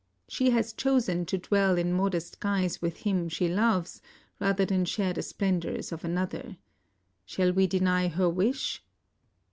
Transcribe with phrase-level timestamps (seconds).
[0.27, 4.01] She has chosen to dwell in modest guise with him she loves
[4.39, 6.57] rather than share the splendors of another.
[7.23, 8.83] Shall we deny her wish?